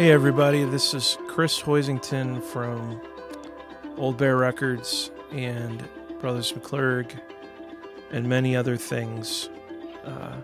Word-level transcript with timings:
Hey, 0.00 0.12
everybody, 0.12 0.64
this 0.64 0.94
is 0.94 1.18
Chris 1.28 1.60
Hoisington 1.60 2.42
from 2.42 3.02
Old 3.98 4.16
Bear 4.16 4.38
Records 4.38 5.10
and 5.30 5.86
Brothers 6.20 6.54
McClurg 6.54 7.20
and 8.10 8.26
many 8.26 8.56
other 8.56 8.78
things. 8.78 9.50
Uh, 10.02 10.38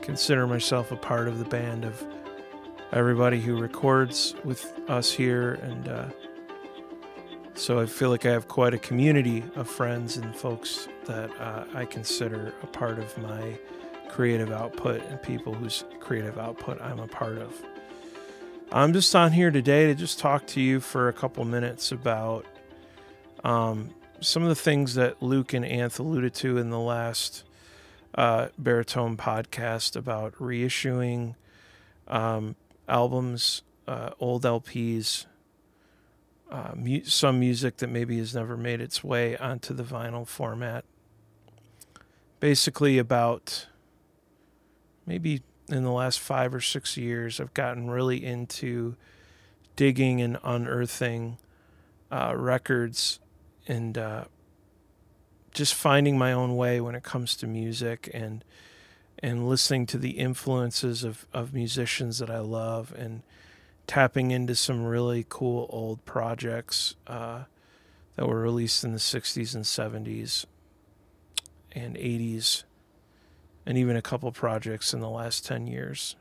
consider 0.00 0.46
myself 0.46 0.92
a 0.92 0.96
part 0.96 1.28
of 1.28 1.38
the 1.38 1.44
band 1.44 1.84
of 1.84 2.02
everybody 2.90 3.38
who 3.38 3.60
records 3.60 4.34
with 4.44 4.72
us 4.88 5.12
here, 5.12 5.60
and 5.62 5.88
uh, 5.88 6.06
so 7.52 7.78
I 7.78 7.84
feel 7.84 8.08
like 8.08 8.24
I 8.24 8.30
have 8.30 8.48
quite 8.48 8.72
a 8.72 8.78
community 8.78 9.44
of 9.56 9.68
friends 9.68 10.16
and 10.16 10.34
folks 10.34 10.88
that 11.04 11.30
uh, 11.38 11.66
I 11.74 11.84
consider 11.84 12.54
a 12.62 12.66
part 12.66 12.98
of 12.98 13.18
my 13.18 13.58
creative 14.08 14.50
output 14.52 15.02
and 15.10 15.20
people 15.22 15.52
whose 15.52 15.84
creative 16.00 16.38
output 16.38 16.80
I'm 16.80 16.98
a 16.98 17.08
part 17.08 17.36
of. 17.36 17.62
I'm 18.74 18.94
just 18.94 19.14
on 19.14 19.32
here 19.32 19.50
today 19.50 19.88
to 19.88 19.94
just 19.94 20.18
talk 20.18 20.46
to 20.48 20.60
you 20.60 20.80
for 20.80 21.08
a 21.08 21.12
couple 21.12 21.44
minutes 21.44 21.92
about 21.92 22.46
um, 23.44 23.90
some 24.20 24.42
of 24.42 24.48
the 24.48 24.54
things 24.54 24.94
that 24.94 25.22
Luke 25.22 25.52
and 25.52 25.62
Anth 25.62 25.98
alluded 25.98 26.32
to 26.36 26.56
in 26.56 26.70
the 26.70 26.78
last 26.78 27.44
uh, 28.14 28.48
baritone 28.56 29.18
podcast 29.18 29.94
about 29.94 30.32
reissuing 30.36 31.34
um, 32.08 32.56
albums, 32.88 33.62
uh, 33.86 34.12
old 34.18 34.44
LPs, 34.44 35.26
uh, 36.50 36.70
mu- 36.74 37.04
some 37.04 37.40
music 37.40 37.76
that 37.76 37.88
maybe 37.88 38.16
has 38.16 38.34
never 38.34 38.56
made 38.56 38.80
its 38.80 39.04
way 39.04 39.36
onto 39.36 39.74
the 39.74 39.84
vinyl 39.84 40.26
format. 40.26 40.86
Basically, 42.40 42.96
about 42.96 43.66
maybe 45.04 45.42
in 45.72 45.84
the 45.84 45.92
last 45.92 46.20
five 46.20 46.54
or 46.54 46.60
six 46.60 46.96
years, 46.96 47.40
I've 47.40 47.54
gotten 47.54 47.90
really 47.90 48.24
into 48.24 48.96
digging 49.74 50.20
and 50.20 50.38
unearthing 50.44 51.38
uh, 52.10 52.34
records 52.36 53.18
and 53.66 53.96
uh, 53.96 54.24
just 55.52 55.74
finding 55.74 56.18
my 56.18 56.32
own 56.32 56.56
way 56.56 56.80
when 56.80 56.94
it 56.94 57.02
comes 57.02 57.36
to 57.36 57.46
music 57.46 58.10
and 58.12 58.44
and 59.24 59.48
listening 59.48 59.86
to 59.86 59.98
the 59.98 60.12
influences 60.12 61.04
of, 61.04 61.26
of 61.32 61.54
musicians 61.54 62.18
that 62.18 62.28
I 62.28 62.40
love 62.40 62.92
and 62.98 63.22
tapping 63.86 64.32
into 64.32 64.56
some 64.56 64.84
really 64.84 65.24
cool 65.28 65.68
old 65.70 66.04
projects 66.04 66.96
uh, 67.06 67.44
that 68.16 68.26
were 68.26 68.40
released 68.40 68.82
in 68.82 68.90
the 68.90 68.98
60s 68.98 69.54
and 69.54 69.64
70s 69.64 70.44
and 71.70 71.94
80s 71.94 72.64
and 73.66 73.78
even 73.78 73.96
a 73.96 74.02
couple 74.02 74.30
projects 74.32 74.92
in 74.92 75.00
the 75.00 75.10
last 75.10 75.44
10 75.46 75.66
years. 75.66 76.16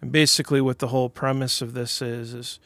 And 0.00 0.12
basically 0.12 0.60
what 0.60 0.78
the 0.78 0.88
whole 0.88 1.08
premise 1.08 1.62
of 1.62 1.74
this 1.74 2.02
is 2.02 2.34
is 2.34 2.58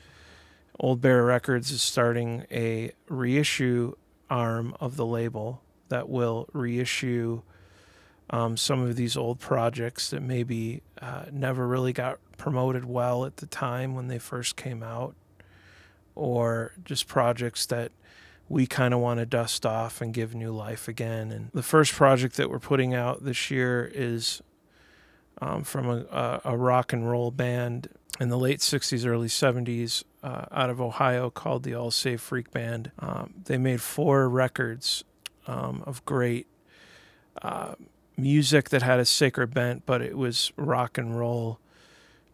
Old 0.78 1.00
Bear 1.00 1.24
Records 1.24 1.70
is 1.70 1.82
starting 1.82 2.46
a 2.50 2.92
reissue 3.08 3.94
arm 4.30 4.74
of 4.80 4.96
the 4.96 5.04
label 5.04 5.62
that 5.88 6.08
will 6.08 6.48
reissue 6.52 7.42
um, 8.30 8.56
some 8.56 8.80
of 8.80 8.96
these 8.96 9.16
old 9.16 9.40
projects 9.40 10.10
that 10.10 10.22
maybe 10.22 10.82
uh, 11.02 11.24
never 11.32 11.66
really 11.66 11.92
got 11.92 12.18
promoted 12.38 12.84
well 12.84 13.26
at 13.26 13.38
the 13.38 13.46
time 13.46 13.94
when 13.94 14.08
they 14.08 14.18
first 14.18 14.56
came 14.56 14.82
out, 14.82 15.14
or 16.14 16.72
just 16.84 17.06
projects 17.06 17.66
that 17.66 17.92
we 18.50 18.66
kind 18.66 18.92
of 18.92 18.98
want 18.98 19.20
to 19.20 19.24
dust 19.24 19.64
off 19.64 20.00
and 20.00 20.12
give 20.12 20.34
new 20.34 20.50
life 20.50 20.88
again. 20.88 21.30
And 21.30 21.50
the 21.54 21.62
first 21.62 21.92
project 21.92 22.36
that 22.36 22.50
we're 22.50 22.58
putting 22.58 22.92
out 22.92 23.24
this 23.24 23.48
year 23.48 23.90
is 23.94 24.42
um, 25.40 25.62
from 25.62 25.88
a, 25.88 26.40
a, 26.44 26.56
rock 26.56 26.92
and 26.92 27.08
roll 27.08 27.30
band 27.30 27.88
in 28.18 28.28
the 28.28 28.36
late 28.36 28.58
60s, 28.58 29.06
early 29.06 29.28
70s 29.28 30.02
uh, 30.24 30.46
out 30.50 30.68
of 30.68 30.80
Ohio 30.80 31.30
called 31.30 31.62
the 31.62 31.74
All 31.74 31.92
Saved 31.92 32.20
Freak 32.20 32.50
Band. 32.50 32.90
Um, 32.98 33.34
they 33.44 33.56
made 33.56 33.80
four 33.80 34.28
records 34.28 35.04
um, 35.46 35.84
of 35.86 36.04
great 36.04 36.48
uh, 37.40 37.76
music 38.16 38.70
that 38.70 38.82
had 38.82 38.98
a 38.98 39.04
sacred 39.04 39.54
bent, 39.54 39.86
but 39.86 40.02
it 40.02 40.18
was 40.18 40.52
rock 40.56 40.98
and 40.98 41.16
roll 41.16 41.60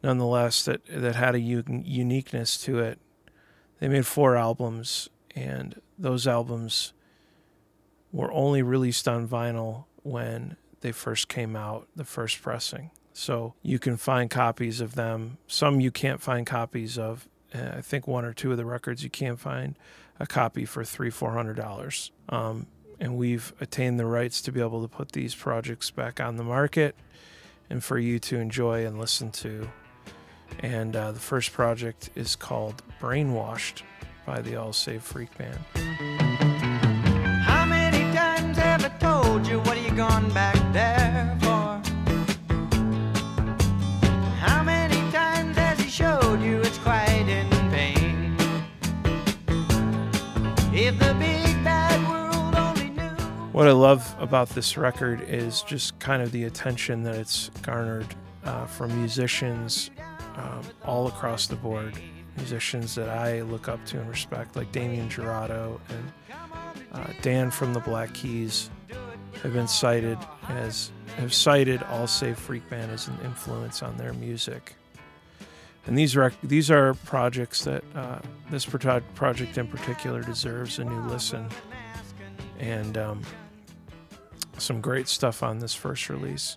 nonetheless 0.02 0.64
that, 0.64 0.80
that 0.86 1.14
had 1.14 1.34
a 1.34 1.40
uniqueness 1.40 2.56
to 2.62 2.78
it. 2.78 2.98
They 3.80 3.88
made 3.88 4.06
four 4.06 4.34
albums 4.34 5.10
and 5.36 5.80
those 5.98 6.26
albums 6.26 6.94
were 8.10 8.32
only 8.32 8.62
released 8.62 9.06
on 9.06 9.28
vinyl 9.28 9.84
when 10.02 10.56
they 10.80 10.90
first 10.90 11.28
came 11.28 11.54
out, 11.54 11.86
the 11.94 12.04
first 12.04 12.40
pressing. 12.40 12.90
So 13.12 13.54
you 13.62 13.78
can 13.78 13.96
find 13.96 14.30
copies 14.30 14.80
of 14.80 14.94
them. 14.94 15.38
Some 15.46 15.80
you 15.80 15.90
can't 15.90 16.20
find 16.20 16.46
copies 16.46 16.98
of. 16.98 17.28
I 17.54 17.80
think 17.80 18.06
one 18.06 18.24
or 18.24 18.32
two 18.32 18.50
of 18.50 18.56
the 18.56 18.66
records 18.66 19.02
you 19.04 19.10
can 19.10 19.36
find 19.36 19.78
a 20.18 20.26
copy 20.26 20.64
for 20.64 20.84
three, 20.84 21.10
four 21.10 21.32
hundred 21.32 21.56
dollars. 21.56 22.10
Um, 22.28 22.66
and 22.98 23.16
we've 23.16 23.52
attained 23.60 23.98
the 23.98 24.06
rights 24.06 24.40
to 24.42 24.52
be 24.52 24.60
able 24.60 24.82
to 24.82 24.88
put 24.88 25.12
these 25.12 25.34
projects 25.34 25.90
back 25.90 26.20
on 26.20 26.36
the 26.36 26.44
market 26.44 26.96
and 27.68 27.84
for 27.84 27.98
you 27.98 28.18
to 28.18 28.36
enjoy 28.38 28.86
and 28.86 28.98
listen 28.98 29.30
to. 29.30 29.68
And 30.60 30.96
uh, 30.96 31.12
the 31.12 31.20
first 31.20 31.52
project 31.52 32.10
is 32.14 32.36
called 32.36 32.82
Brainwashed 33.00 33.82
by 34.26 34.42
the 34.42 34.56
All 34.56 34.72
Saved 34.72 35.04
Freak 35.04 35.30
Band. 35.38 35.56
How 37.44 37.64
many 37.64 38.12
times 38.12 38.58
have 38.58 38.84
I 38.84 38.88
told 38.98 39.46
you 39.46 39.60
what 39.60 39.78
are 39.78 39.80
you 39.80 39.92
gone 39.92 40.28
back 40.30 40.56
there 40.72 41.38
for? 41.40 41.80
How 44.40 44.64
many 44.64 44.96
times 45.12 45.56
has 45.56 45.78
he 45.78 45.88
showed 45.88 46.42
you 46.42 46.60
it's 46.60 46.78
quite 46.78 47.26
in 47.28 47.48
vain? 47.70 48.36
If 50.74 50.98
the 50.98 51.14
big 51.20 51.64
bad 51.64 52.06
world 52.10 52.54
only 52.56 52.90
knew. 52.90 53.22
What 53.52 53.68
I 53.68 53.72
love 53.72 54.12
about 54.18 54.48
this 54.50 54.76
record 54.76 55.22
is 55.28 55.62
just 55.62 55.96
kind 56.00 56.20
of 56.20 56.32
the 56.32 56.44
attention 56.44 57.04
that 57.04 57.14
it's 57.14 57.50
garnered 57.62 58.12
uh, 58.44 58.66
from 58.66 58.94
musicians 58.98 59.90
um, 60.36 60.62
all 60.84 61.06
across 61.06 61.46
the 61.46 61.56
board 61.56 61.94
musicians 62.36 62.94
that 62.94 63.08
I 63.08 63.42
look 63.42 63.68
up 63.68 63.84
to 63.86 64.00
and 64.00 64.08
respect, 64.08 64.56
like 64.56 64.70
Damien 64.72 65.08
Jurado 65.08 65.80
and 65.88 66.12
uh, 66.92 67.06
Dan 67.22 67.50
from 67.50 67.72
the 67.72 67.80
Black 67.80 68.12
Keys, 68.14 68.70
have 69.42 69.52
been 69.52 69.68
cited 69.68 70.18
as 70.48 70.90
have 71.18 71.32
cited 71.32 71.82
All 71.84 72.06
Saved 72.06 72.38
Freak 72.38 72.68
Band 72.68 72.90
as 72.90 73.08
an 73.08 73.18
influence 73.24 73.82
on 73.82 73.96
their 73.96 74.12
music. 74.14 74.74
And 75.86 75.96
these 75.96 76.16
rec- 76.16 76.40
these 76.42 76.70
are 76.70 76.94
projects 76.94 77.64
that 77.64 77.84
uh, 77.94 78.18
this 78.50 78.66
pro- 78.66 79.00
project 79.14 79.56
in 79.56 79.68
particular 79.68 80.22
deserves 80.22 80.78
a 80.78 80.84
new 80.84 81.00
listen, 81.02 81.48
and 82.58 82.98
um, 82.98 83.22
some 84.58 84.80
great 84.80 85.08
stuff 85.08 85.42
on 85.42 85.58
this 85.58 85.74
first 85.74 86.08
release. 86.08 86.56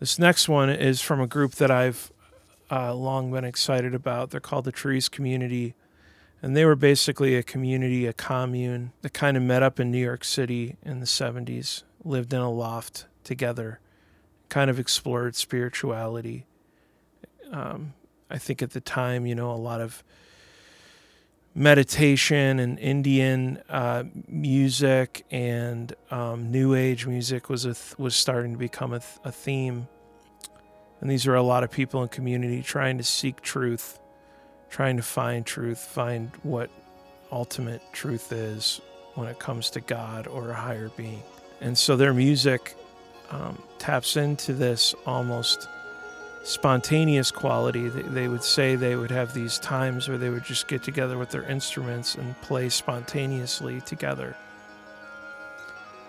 This 0.00 0.18
next 0.18 0.48
one 0.48 0.70
is 0.70 1.00
from 1.00 1.20
a 1.20 1.26
group 1.26 1.52
that 1.56 1.70
I've 1.70 2.10
uh, 2.70 2.94
long 2.94 3.30
been 3.32 3.44
excited 3.44 3.94
about. 3.94 4.30
They're 4.30 4.40
called 4.40 4.64
the 4.64 4.72
Trees 4.72 5.08
Community. 5.08 5.74
And 6.42 6.54
they 6.54 6.64
were 6.64 6.76
basically 6.76 7.36
a 7.36 7.42
community, 7.42 8.06
a 8.06 8.12
commune 8.12 8.92
that 9.02 9.14
kind 9.14 9.36
of 9.36 9.42
met 9.42 9.62
up 9.62 9.80
in 9.80 9.90
New 9.90 10.04
York 10.04 10.24
City 10.24 10.76
in 10.82 11.00
the 11.00 11.06
70s, 11.06 11.84
lived 12.04 12.34
in 12.34 12.40
a 12.40 12.50
loft 12.50 13.06
together, 13.22 13.80
kind 14.50 14.68
of 14.68 14.78
explored 14.78 15.36
spirituality. 15.36 16.44
Um, 17.50 17.94
I 18.28 18.36
think 18.38 18.62
at 18.62 18.72
the 18.72 18.80
time, 18.80 19.24
you 19.24 19.34
know, 19.34 19.50
a 19.50 19.56
lot 19.56 19.80
of 19.80 20.04
meditation 21.54 22.58
and 22.58 22.78
Indian 22.78 23.62
uh, 23.68 24.04
music 24.28 25.24
and 25.30 25.94
um, 26.10 26.50
New 26.50 26.74
Age 26.74 27.06
music 27.06 27.48
was 27.48 27.62
th- 27.62 27.98
was 27.98 28.16
starting 28.16 28.52
to 28.52 28.58
become 28.58 28.92
a, 28.92 28.98
th- 28.98 29.20
a 29.24 29.32
theme 29.32 29.86
and 31.04 31.10
these 31.10 31.26
are 31.26 31.34
a 31.34 31.42
lot 31.42 31.62
of 31.62 31.70
people 31.70 32.02
in 32.02 32.08
community 32.08 32.62
trying 32.62 32.96
to 32.96 33.04
seek 33.04 33.42
truth, 33.42 33.98
trying 34.70 34.96
to 34.96 35.02
find 35.02 35.44
truth, 35.44 35.78
find 35.78 36.30
what 36.42 36.70
ultimate 37.30 37.82
truth 37.92 38.32
is 38.32 38.80
when 39.14 39.28
it 39.28 39.38
comes 39.38 39.68
to 39.68 39.82
God 39.82 40.26
or 40.26 40.48
a 40.48 40.54
higher 40.54 40.88
being. 40.96 41.22
And 41.60 41.76
so 41.76 41.94
their 41.94 42.14
music 42.14 42.74
um, 43.30 43.62
taps 43.78 44.16
into 44.16 44.54
this 44.54 44.94
almost 45.04 45.68
spontaneous 46.42 47.30
quality. 47.30 47.90
They 47.90 48.26
would 48.26 48.42
say 48.42 48.74
they 48.74 48.96
would 48.96 49.10
have 49.10 49.34
these 49.34 49.58
times 49.58 50.08
where 50.08 50.16
they 50.16 50.30
would 50.30 50.44
just 50.44 50.68
get 50.68 50.82
together 50.82 51.18
with 51.18 51.28
their 51.28 51.44
instruments 51.44 52.14
and 52.14 52.34
play 52.40 52.70
spontaneously 52.70 53.82
together. 53.82 54.34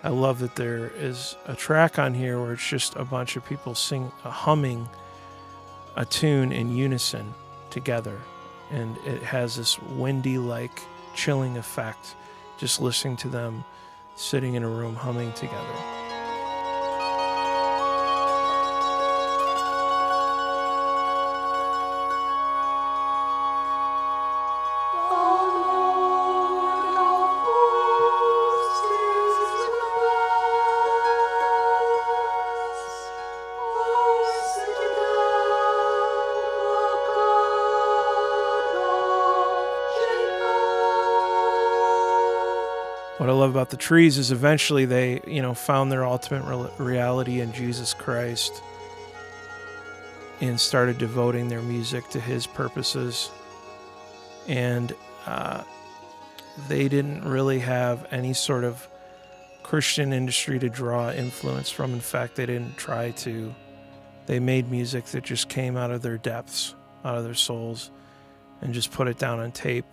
I 0.06 0.10
love 0.10 0.38
that 0.42 0.56
there 0.56 0.92
is 0.96 1.36
a 1.48 1.56
track 1.56 1.98
on 1.98 2.14
here 2.14 2.40
where 2.40 2.54
it's 2.54 2.68
just 2.68 2.96
a 2.96 3.04
bunch 3.04 3.38
of 3.38 3.44
people 3.44 3.74
sing, 3.74 4.12
uh, 4.24 4.30
humming 4.30 4.88
a 5.96 6.06
tune 6.06 6.52
in 6.52 6.76
unison 6.76 7.34
together, 7.72 8.22
and 8.70 8.98
it 8.98 9.24
has 9.24 9.56
this 9.56 9.82
windy, 9.82 10.38
like 10.38 10.84
chilling 11.16 11.58
effect. 11.58 12.16
Just 12.60 12.80
listening 12.80 13.18
to 13.18 13.30
them 13.30 13.66
sitting 14.16 14.54
in 14.54 14.62
a 14.62 14.70
room 14.70 14.94
humming 14.94 15.34
together. 15.34 15.95
Love 43.46 43.56
about 43.56 43.70
the 43.70 43.78
trees 43.78 44.18
is 44.18 44.32
eventually 44.32 44.86
they, 44.86 45.22
you 45.28 45.40
know, 45.40 45.54
found 45.54 45.92
their 45.92 46.04
ultimate 46.04 46.44
re- 46.44 46.84
reality 46.84 47.42
in 47.42 47.54
Jesus 47.54 47.94
Christ 47.94 48.64
and 50.42 50.60
started 50.60 50.98
devoting 50.98 51.48
their 51.48 51.62
music 51.62 52.10
to 52.10 52.20
His 52.20 52.48
purposes. 52.48 53.30
And 54.48 54.96
uh, 55.28 55.64
they 56.68 56.90
didn't 56.90 57.24
really 57.24 57.60
have 57.60 58.08
any 58.10 58.34
sort 58.34 58.64
of 58.64 58.88
Christian 59.62 60.12
industry 60.12 60.58
to 60.58 60.70
draw 60.70 61.12
influence 61.12 61.70
from. 61.70 61.94
In 61.94 62.00
fact, 62.00 62.36
they 62.36 62.48
didn't 62.48 62.78
try 62.78 63.12
to. 63.12 63.54
They 64.26 64.40
made 64.40 64.72
music 64.72 65.06
that 65.06 65.24
just 65.24 65.50
came 65.50 65.78
out 65.78 65.92
of 65.92 66.02
their 66.02 66.18
depths, 66.18 66.74
out 67.04 67.16
of 67.16 67.24
their 67.24 67.36
souls, 67.36 67.92
and 68.62 68.74
just 68.74 68.92
put 68.92 69.08
it 69.08 69.20
down 69.20 69.40
on 69.40 69.52
tape. 69.52 69.86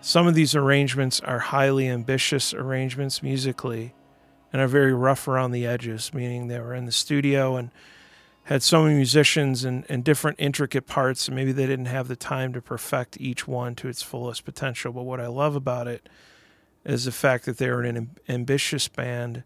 Some 0.00 0.26
of 0.26 0.34
these 0.34 0.54
arrangements 0.54 1.20
are 1.20 1.40
highly 1.40 1.88
ambitious 1.88 2.54
arrangements 2.54 3.22
musically 3.22 3.94
and 4.52 4.62
are 4.62 4.68
very 4.68 4.94
rough 4.94 5.26
around 5.26 5.50
the 5.50 5.66
edges, 5.66 6.14
meaning 6.14 6.46
they 6.46 6.60
were 6.60 6.74
in 6.74 6.86
the 6.86 6.92
studio 6.92 7.56
and 7.56 7.70
had 8.44 8.62
so 8.62 8.84
many 8.84 8.94
musicians 8.94 9.64
and, 9.64 9.84
and 9.88 10.04
different 10.04 10.38
intricate 10.40 10.86
parts, 10.86 11.28
and 11.28 11.34
maybe 11.36 11.52
they 11.52 11.66
didn't 11.66 11.86
have 11.86 12.08
the 12.08 12.16
time 12.16 12.52
to 12.54 12.62
perfect 12.62 13.20
each 13.20 13.46
one 13.46 13.74
to 13.74 13.88
its 13.88 14.00
fullest 14.00 14.44
potential. 14.44 14.92
But 14.92 15.02
what 15.02 15.20
I 15.20 15.26
love 15.26 15.54
about 15.54 15.86
it 15.86 16.08
is 16.84 17.04
the 17.04 17.12
fact 17.12 17.44
that 17.44 17.58
they 17.58 17.68
were 17.68 17.82
an 17.82 18.16
ambitious 18.28 18.88
band 18.88 19.42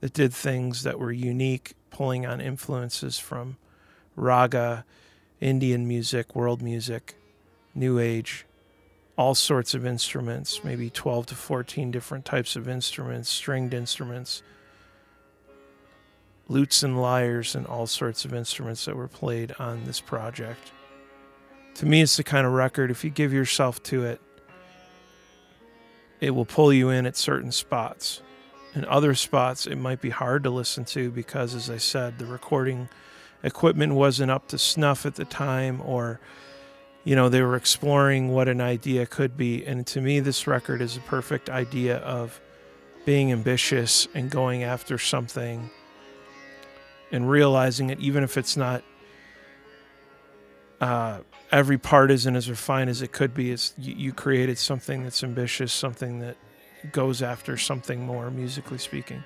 that 0.00 0.12
did 0.12 0.32
things 0.32 0.84
that 0.84 1.00
were 1.00 1.10
unique, 1.10 1.72
pulling 1.90 2.24
on 2.24 2.40
influences 2.40 3.18
from 3.18 3.56
raga, 4.14 4.84
Indian 5.40 5.88
music, 5.88 6.36
world 6.36 6.62
music, 6.62 7.16
new 7.74 7.98
age, 7.98 8.44
all 9.20 9.34
sorts 9.34 9.74
of 9.74 9.84
instruments, 9.84 10.64
maybe 10.64 10.88
12 10.88 11.26
to 11.26 11.34
14 11.34 11.90
different 11.90 12.24
types 12.24 12.56
of 12.56 12.66
instruments, 12.66 13.28
stringed 13.28 13.74
instruments 13.74 14.42
lutes 16.48 16.82
and 16.82 17.00
lyres 17.00 17.54
and 17.54 17.66
all 17.66 17.86
sorts 17.86 18.24
of 18.24 18.32
instruments 18.32 18.86
that 18.86 18.96
were 18.96 19.06
played 19.06 19.54
on 19.58 19.84
this 19.84 20.00
project. 20.00 20.72
To 21.74 21.86
me, 21.86 22.00
it's 22.00 22.16
the 22.16 22.24
kind 22.24 22.46
of 22.46 22.54
record, 22.54 22.90
if 22.90 23.04
you 23.04 23.10
give 23.10 23.30
yourself 23.30 23.82
to 23.84 24.04
it, 24.04 24.22
it 26.20 26.30
will 26.30 26.46
pull 26.46 26.72
you 26.72 26.88
in 26.88 27.04
at 27.04 27.16
certain 27.16 27.52
spots. 27.52 28.22
In 28.74 28.86
other 28.86 29.14
spots, 29.14 29.66
it 29.66 29.76
might 29.76 30.00
be 30.00 30.10
hard 30.10 30.44
to 30.44 30.50
listen 30.50 30.86
to 30.86 31.10
because, 31.10 31.54
as 31.54 31.68
I 31.68 31.76
said, 31.76 32.18
the 32.18 32.26
recording 32.26 32.88
equipment 33.42 33.92
wasn't 33.92 34.30
up 34.30 34.48
to 34.48 34.56
snuff 34.56 35.04
at 35.04 35.14
the 35.14 35.26
time, 35.26 35.82
or, 35.84 36.20
you 37.04 37.16
know, 37.16 37.28
they 37.28 37.42
were 37.42 37.56
exploring 37.56 38.28
what 38.28 38.48
an 38.48 38.60
idea 38.60 39.06
could 39.06 39.36
be. 39.36 39.64
And 39.64 39.86
to 39.88 40.00
me, 40.00 40.20
this 40.20 40.46
record 40.46 40.82
is 40.82 40.96
a 40.96 41.00
perfect 41.00 41.48
idea 41.48 41.98
of 41.98 42.40
being 43.04 43.32
ambitious 43.32 44.06
and 44.14 44.30
going 44.30 44.62
after 44.62 44.98
something 44.98 45.70
and 47.10 47.28
realizing 47.28 47.90
it, 47.90 47.98
even 48.00 48.22
if 48.22 48.36
it's 48.36 48.56
not 48.56 48.84
uh, 50.80 51.20
every 51.50 51.78
part 51.78 52.10
isn't 52.10 52.36
as 52.36 52.48
refined 52.48 52.88
as 52.88 53.02
it 53.02 53.12
could 53.12 53.34
be. 53.34 53.50
It's 53.50 53.74
you, 53.76 53.94
you, 53.94 54.12
created 54.12 54.58
something 54.58 55.02
that's 55.02 55.22
ambitious, 55.22 55.72
something 55.72 56.20
that 56.20 56.36
goes 56.92 57.22
after 57.22 57.56
something 57.56 58.04
more, 58.04 58.30
musically 58.30 58.78
speaking. 58.78 59.22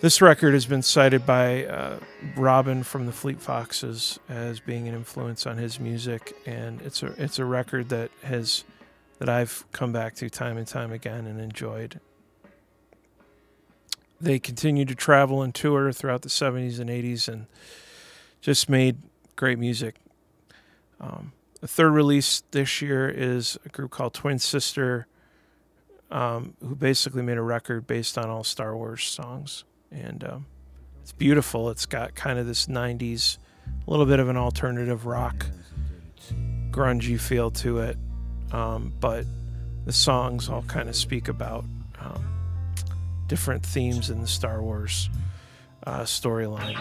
This 0.00 0.20
record 0.20 0.52
has 0.54 0.66
been 0.66 0.82
cited 0.82 1.24
by 1.24 1.64
uh, 1.64 1.98
Robin 2.36 2.82
from 2.82 3.06
the 3.06 3.12
Fleet 3.12 3.40
Foxes 3.40 4.18
as 4.28 4.60
being 4.60 4.86
an 4.88 4.94
influence 4.94 5.46
on 5.46 5.56
his 5.56 5.80
music, 5.80 6.36
and 6.46 6.82
it's 6.82 7.02
a 7.02 7.06
it's 7.22 7.38
a 7.38 7.44
record 7.44 7.88
that 7.88 8.10
has 8.22 8.64
that 9.18 9.28
I've 9.28 9.64
come 9.72 9.92
back 9.92 10.14
to 10.16 10.28
time 10.28 10.58
and 10.58 10.66
time 10.66 10.92
again 10.92 11.26
and 11.26 11.40
enjoyed 11.40 12.00
they 14.20 14.38
continued 14.38 14.88
to 14.88 14.94
travel 14.94 15.42
and 15.42 15.54
tour 15.54 15.92
throughout 15.92 16.22
the 16.22 16.28
70s 16.28 16.78
and 16.78 16.88
80s 16.88 17.28
and 17.28 17.46
just 18.40 18.68
made 18.68 18.98
great 19.34 19.58
music. 19.58 19.96
Um, 21.00 21.32
the 21.60 21.68
third 21.68 21.90
release 21.90 22.42
this 22.50 22.80
year 22.80 23.08
is 23.08 23.58
a 23.64 23.68
group 23.68 23.90
called 23.90 24.14
Twin 24.14 24.38
Sister, 24.38 25.06
um, 26.10 26.54
who 26.60 26.74
basically 26.74 27.22
made 27.22 27.38
a 27.38 27.42
record 27.42 27.86
based 27.86 28.16
on 28.16 28.28
all 28.28 28.44
Star 28.44 28.76
Wars 28.76 29.04
songs. 29.04 29.64
And 29.90 30.24
um, 30.24 30.46
it's 31.02 31.12
beautiful. 31.12 31.70
It's 31.70 31.86
got 31.86 32.14
kind 32.14 32.38
of 32.38 32.46
this 32.46 32.66
90s, 32.66 33.38
a 33.86 33.90
little 33.90 34.06
bit 34.06 34.20
of 34.20 34.28
an 34.28 34.36
alternative 34.36 35.06
rock, 35.06 35.46
grungy 36.70 37.18
feel 37.18 37.50
to 37.52 37.78
it. 37.78 37.96
Um, 38.52 38.92
but 39.00 39.24
the 39.84 39.92
songs 39.92 40.48
all 40.48 40.62
kind 40.62 40.88
of 40.88 40.96
speak 40.96 41.28
about 41.28 41.64
um, 42.00 42.24
different 43.26 43.64
themes 43.64 44.10
in 44.10 44.20
the 44.20 44.26
Star 44.26 44.62
Wars 44.62 45.08
uh, 45.86 46.00
storyline. 46.00 46.76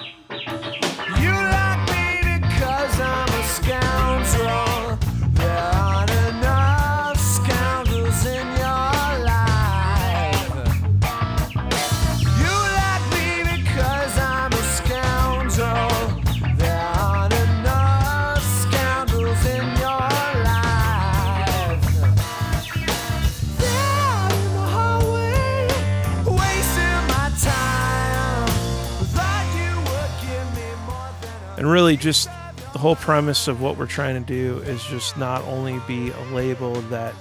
Really 31.75 31.98
just 31.98 32.29
the 32.72 32.79
whole 32.79 32.96
premise 32.96 33.50
of 33.50 33.60
what 33.60 33.77
we're 33.77 33.86
trying 33.86 34.15
to 34.15 34.25
do 34.25 34.60
is 34.60 34.82
just 34.86 35.17
not 35.17 35.44
only 35.44 35.77
be 35.86 36.10
a 36.10 36.22
label 36.34 36.75
that 36.84 37.13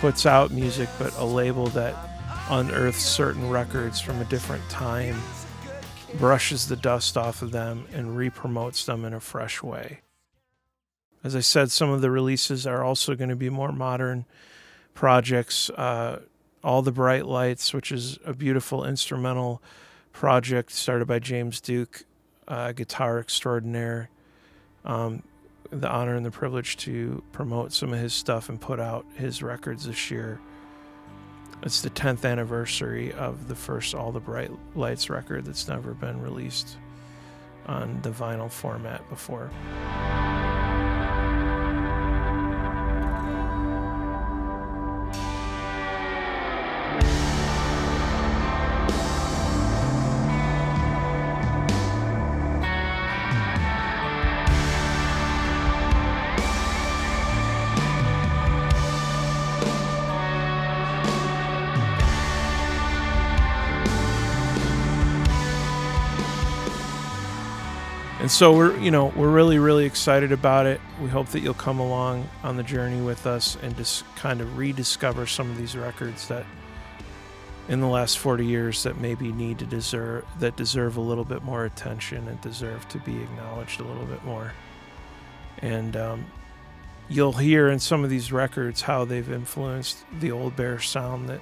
puts 0.00 0.24
out 0.24 0.50
music 0.50 0.88
but 0.98 1.14
a 1.18 1.24
label 1.26 1.66
that 1.66 1.94
unearths 2.48 3.04
certain 3.04 3.50
records 3.50 4.00
from 4.00 4.18
a 4.22 4.24
different 4.24 4.66
time 4.70 5.14
brushes 6.14 6.68
the 6.68 6.76
dust 6.76 7.18
off 7.18 7.42
of 7.42 7.50
them 7.50 7.86
and 7.92 8.16
re-promotes 8.16 8.86
them 8.86 9.04
in 9.04 9.12
a 9.12 9.20
fresh 9.20 9.62
way. 9.62 10.00
As 11.22 11.36
i 11.36 11.40
said 11.40 11.70
some 11.70 11.90
of 11.90 12.00
the 12.00 12.10
releases 12.10 12.66
are 12.66 12.82
also 12.82 13.14
going 13.14 13.28
to 13.28 13.36
be 13.36 13.50
more 13.50 13.72
modern 13.72 14.24
projects. 14.94 15.68
Uh, 15.68 16.20
all 16.64 16.80
the 16.80 16.92
bright 16.92 17.26
lights 17.26 17.74
which 17.74 17.92
is 17.92 18.18
a 18.24 18.32
beautiful 18.32 18.86
instrumental 18.86 19.62
project 20.14 20.72
started 20.72 21.06
by 21.06 21.18
james 21.18 21.60
duke 21.60 22.06
uh, 22.48 22.72
guitar 22.72 23.18
extraordinaire. 23.18 24.08
Um, 24.84 25.22
the 25.70 25.88
honor 25.88 26.14
and 26.14 26.26
the 26.26 26.30
privilege 26.30 26.76
to 26.76 27.22
promote 27.32 27.72
some 27.72 27.94
of 27.94 27.98
his 27.98 28.12
stuff 28.12 28.48
and 28.50 28.60
put 28.60 28.78
out 28.78 29.06
his 29.14 29.42
records 29.42 29.86
this 29.86 30.10
year. 30.10 30.38
It's 31.62 31.80
the 31.80 31.90
10th 31.90 32.28
anniversary 32.28 33.12
of 33.12 33.48
the 33.48 33.54
first 33.54 33.94
All 33.94 34.12
the 34.12 34.20
Bright 34.20 34.50
Lights 34.74 35.08
record 35.08 35.46
that's 35.46 35.68
never 35.68 35.94
been 35.94 36.20
released 36.20 36.76
on 37.66 38.02
the 38.02 38.10
vinyl 38.10 38.50
format 38.50 39.08
before. 39.08 39.50
And 68.22 68.30
so 68.30 68.56
we're 68.56 68.78
you 68.78 68.92
know 68.92 69.12
we're 69.16 69.32
really 69.32 69.58
really 69.58 69.84
excited 69.84 70.30
about 70.30 70.64
it. 70.64 70.80
We 71.02 71.08
hope 71.08 71.30
that 71.30 71.40
you'll 71.40 71.54
come 71.54 71.80
along 71.80 72.28
on 72.44 72.56
the 72.56 72.62
journey 72.62 73.02
with 73.02 73.26
us 73.26 73.56
and 73.62 73.76
just 73.76 74.04
kind 74.14 74.40
of 74.40 74.56
rediscover 74.56 75.26
some 75.26 75.50
of 75.50 75.58
these 75.58 75.76
records 75.76 76.28
that 76.28 76.46
in 77.68 77.80
the 77.80 77.88
last 77.88 78.20
40 78.20 78.46
years 78.46 78.84
that 78.84 79.00
maybe 79.00 79.32
need 79.32 79.58
to 79.58 79.66
deserve 79.66 80.24
that 80.38 80.54
deserve 80.54 80.98
a 80.98 81.00
little 81.00 81.24
bit 81.24 81.42
more 81.42 81.64
attention 81.64 82.28
and 82.28 82.40
deserve 82.40 82.88
to 82.90 82.98
be 82.98 83.20
acknowledged 83.20 83.80
a 83.80 83.84
little 83.84 84.06
bit 84.06 84.24
more. 84.24 84.52
And 85.58 85.96
um, 85.96 86.26
you'll 87.08 87.32
hear 87.32 87.70
in 87.70 87.80
some 87.80 88.04
of 88.04 88.10
these 88.10 88.30
records 88.30 88.82
how 88.82 89.04
they've 89.04 89.32
influenced 89.32 90.04
the 90.20 90.30
old 90.30 90.54
bear 90.54 90.78
sound 90.78 91.28
that 91.28 91.40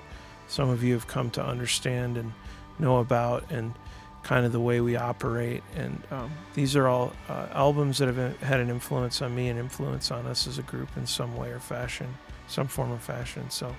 some 0.49 0.71
of 0.71 0.83
you 0.83 0.95
have 0.95 1.07
come 1.07 1.31
to 1.33 1.45
understand 1.45 2.17
and 2.17 2.33
know 2.79 3.01
about 3.01 3.51
and 3.51 3.75
kind 4.23 4.45
of 4.47 4.53
the 4.53 4.61
way 4.61 4.81
we 4.81 4.97
operate. 4.97 5.63
And 5.77 6.03
um, 6.11 6.31
these 6.55 6.77
are 6.77 6.87
all 6.89 7.13
uh, 7.29 7.47
albums 7.53 7.99
that 7.99 8.15
have 8.15 8.41
had 8.41 8.61
an 8.61 8.69
influence 8.71 9.23
on 9.23 9.35
me 9.35 9.49
and 9.49 9.59
influence 9.59 10.11
on 10.11 10.27
us 10.27 10.47
as 10.47 10.59
a 10.59 10.63
group 10.63 10.89
in 10.97 11.07
some 11.07 11.37
way 11.37 11.51
or 11.51 11.59
fashion, 11.59 12.07
some 12.49 12.69
form 12.69 12.93
of 12.93 13.03
fashion. 13.03 13.49
So 13.51 13.75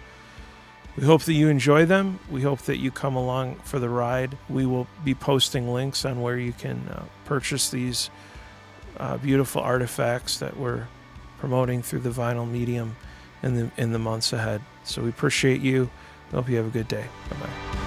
We 0.97 1.05
hope 1.05 1.23
that 1.23 1.33
you 1.33 1.47
enjoy 1.47 1.85
them. 1.85 2.19
We 2.29 2.41
hope 2.41 2.61
that 2.63 2.77
you 2.77 2.91
come 2.91 3.15
along 3.15 3.55
for 3.63 3.79
the 3.79 3.87
ride. 3.89 4.37
We 4.49 4.65
will 4.65 4.87
be 5.05 5.13
posting 5.13 5.71
links 5.71 6.03
on 6.05 6.21
where 6.21 6.37
you 6.37 6.51
can 6.51 6.87
uh, 6.89 7.03
purchase 7.25 7.69
these 7.69 8.09
uh, 8.97 9.17
beautiful 9.17 9.61
artifacts 9.61 10.39
that 10.39 10.57
we're 10.57 10.87
promoting 11.39 11.81
through 11.81 11.99
the 12.01 12.09
vinyl 12.09 12.49
medium 12.49 12.95
in 13.41 13.55
the 13.55 13.71
in 13.77 13.93
the 13.93 13.99
months 13.99 14.33
ahead. 14.33 14.61
So 14.83 15.01
we 15.01 15.09
appreciate 15.09 15.61
you. 15.61 15.89
Hope 16.31 16.49
you 16.49 16.57
have 16.57 16.67
a 16.67 16.69
good 16.69 16.87
day. 16.87 17.05
Bye 17.29 17.37
bye. 17.37 17.80